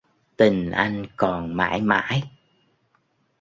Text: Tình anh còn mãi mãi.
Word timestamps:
Tình 0.37 0.71
anh 0.71 1.05
còn 1.15 1.57
mãi 1.57 1.81
mãi. 1.81 2.31